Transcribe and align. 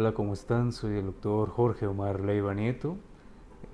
Hola, 0.00 0.12
¿cómo 0.12 0.32
están? 0.32 0.70
Soy 0.70 0.96
el 0.96 1.06
doctor 1.06 1.50
Jorge 1.50 1.88
Omar 1.88 2.20
Leiva 2.20 2.54
Nieto. 2.54 2.98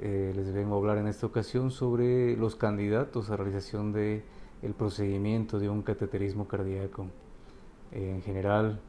Eh, 0.01 0.33
les 0.35 0.55
vengo 0.55 0.75
a 0.75 0.79
hablar 0.79 0.97
en 0.97 1.07
esta 1.07 1.27
ocasión 1.27 1.71
sobre 1.71 2.35
los 2.39 2.57
candidatos 2.57 3.29
a 3.29 3.37
realización 3.37 3.93
del 3.93 4.23
el 4.63 4.73
procedimiento 4.73 5.59
de 5.59 5.69
un 5.69 5.83
cateterismo 5.83 6.49
cardíaco. 6.49 7.09
Eh, 7.93 8.13
en 8.15 8.23
general, 8.23 8.81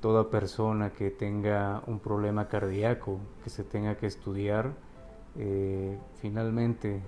toda 0.00 0.28
persona 0.28 0.90
que 0.90 1.12
tenga 1.12 1.84
un 1.86 2.00
problema 2.00 2.48
cardíaco 2.48 3.20
que 3.44 3.50
se 3.50 3.62
tenga 3.62 3.96
que 3.96 4.06
estudiar, 4.06 4.72
eh, 5.36 5.96
finalmente 6.16 7.00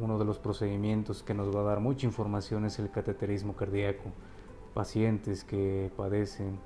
uno 0.00 0.18
de 0.18 0.24
los 0.24 0.38
procedimientos 0.38 1.22
que 1.22 1.34
nos 1.34 1.54
va 1.54 1.60
a 1.60 1.64
dar 1.64 1.80
mucha 1.80 2.06
información 2.06 2.64
es 2.64 2.78
el 2.78 2.90
cateterismo 2.90 3.54
cardíaco. 3.54 4.04
Pacientes 4.72 5.44
que 5.44 5.92
padecen 5.94 6.58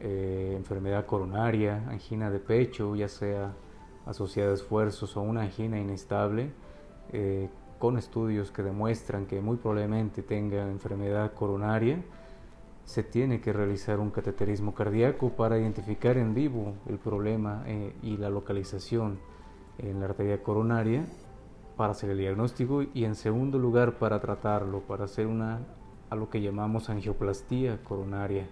eh, 0.00 0.54
enfermedad 0.56 1.04
coronaria, 1.04 1.84
angina 1.88 2.30
de 2.30 2.40
pecho, 2.40 2.96
ya 2.96 3.08
sea 3.08 3.54
asociada 4.06 4.52
a 4.52 4.54
esfuerzos 4.54 5.16
o 5.16 5.20
una 5.20 5.42
angina 5.42 5.78
inestable, 5.78 6.50
eh, 7.12 7.48
con 7.78 7.98
estudios 7.98 8.50
que 8.50 8.62
demuestran 8.62 9.26
que 9.26 9.40
muy 9.40 9.56
probablemente 9.56 10.22
tenga 10.22 10.62
enfermedad 10.70 11.32
coronaria, 11.34 12.02
se 12.84 13.02
tiene 13.02 13.40
que 13.40 13.52
realizar 13.52 14.00
un 14.00 14.10
cateterismo 14.10 14.74
cardíaco 14.74 15.30
para 15.30 15.58
identificar 15.58 16.16
en 16.16 16.34
vivo 16.34 16.74
el 16.88 16.98
problema 16.98 17.62
eh, 17.66 17.94
y 18.02 18.16
la 18.16 18.30
localización 18.30 19.20
en 19.78 20.00
la 20.00 20.06
arteria 20.06 20.42
coronaria 20.42 21.06
para 21.76 21.92
hacer 21.92 22.10
el 22.10 22.18
diagnóstico 22.18 22.82
y 22.82 23.04
en 23.04 23.14
segundo 23.14 23.58
lugar 23.58 23.98
para 23.98 24.20
tratarlo, 24.20 24.80
para 24.80 25.04
hacer 25.04 25.26
una 25.26 25.60
a 26.10 26.16
lo 26.16 26.28
que 26.28 26.42
llamamos 26.42 26.90
angioplastía 26.90 27.84
coronaria 27.84 28.48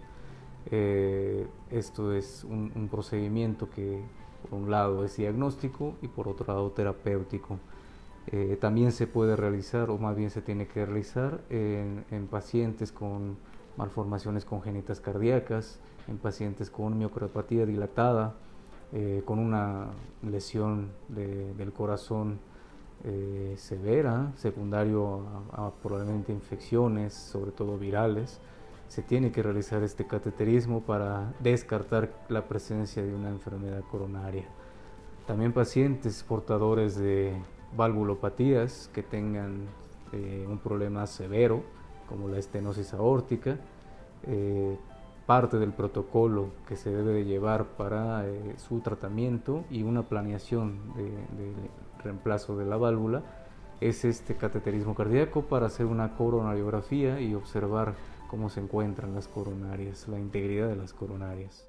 eh, 0.71 1.47
esto 1.71 2.13
es 2.13 2.45
un, 2.45 2.89
procedimiento 2.91 3.71
que 3.71 4.03
por 4.43 4.59
un 4.59 4.71
lado 4.71 5.05
es 5.05 5.17
diagnóstico 5.17 5.95
y 6.03 6.09
por 6.09 6.29
otro 6.29 6.47
lado 6.53 6.71
terapéutico. 6.73 7.59
Eh, 8.27 8.59
también 8.61 8.93
se 8.93 9.07
puede 9.07 9.37
realizar, 9.37 9.89
o 9.91 9.97
más 9.99 10.17
bien 10.17 10.31
se 10.31 10.43
tiene 10.43 10.67
que 10.67 10.85
realizar, 10.85 11.41
en, 11.49 12.05
pacientes 12.31 12.93
con 12.93 13.39
malformaciones 13.77 14.45
congénitas 14.45 15.01
cardíacas, 15.01 15.81
en 16.09 16.19
pacientes 16.19 16.71
con 16.71 16.99
miocardiopatía 16.99 17.65
dilatada, 17.65 18.35
eh, 18.93 19.23
con 19.25 19.39
una 19.39 19.89
lesión 20.23 20.91
del 21.09 21.73
corazón 21.73 22.41
severa, 23.57 24.33
secundario 24.35 25.23
a 25.53 25.71
probablemente 25.71 26.33
infecciones, 26.33 27.15
sobre 27.15 27.53
todo 27.53 27.79
virales 27.79 28.41
se 28.89 29.03
tiene 29.03 29.31
que 29.31 29.43
realizar 29.43 29.83
este 29.83 30.07
cateterismo 30.07 30.81
para 30.81 31.35
descartar 31.41 32.11
la 32.29 32.49
presencia 32.49 33.03
de 33.03 33.15
una 33.15 33.29
enfermedad 33.29 33.83
coronaria. 33.91 34.47
También 35.27 35.53
pacientes 35.53 36.23
portadores 36.23 36.97
de 36.97 37.37
valvulopatías 37.77 38.91
que 38.95 39.03
tengan 39.03 39.67
eh, 40.13 40.47
un 40.49 40.59
problema 40.59 41.07
severo, 41.07 41.63
como 42.09 42.29
la 42.29 42.39
estenosis 42.39 42.95
aórtica, 42.95 43.59
eh, 44.27 44.79
parte 45.27 45.59
del 45.59 45.75
protocolo 45.75 46.49
que 46.67 46.77
se 46.77 46.91
debe 46.91 47.13
de 47.13 47.25
llevar 47.27 47.67
para 47.77 48.27
eh, 48.27 48.55
su 48.57 48.81
tratamiento 48.81 49.65
y 49.71 49.83
una 49.83 50.05
planeación 50.05 50.95
de, 50.95 51.05
de, 51.05 51.53
reemplazo 52.03 52.57
de 52.57 52.65
la 52.65 52.77
válvula 52.77 53.23
es 53.81 54.05
este 54.05 54.37
cateterismo 54.37 54.95
cardíaco 54.95 55.43
para 55.43 55.67
hacer 55.67 55.85
una 55.85 56.17
coronariografía 56.17 57.21
y 57.21 57.35
observar 57.35 57.95
cómo 58.29 58.51
se 58.51 58.61
encuentran 58.61 59.15
las 59.15 59.27
coronarias, 59.27 60.07
la 60.07 60.19
integridad 60.19 60.69
de 60.69 60.77
las 60.77 60.93
coronarias. 60.93 61.67